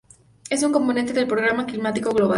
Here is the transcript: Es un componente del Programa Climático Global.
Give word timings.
Es 0.49 0.63
un 0.63 0.71
componente 0.71 1.13
del 1.13 1.27
Programa 1.27 1.67
Climático 1.67 2.09
Global. 2.09 2.29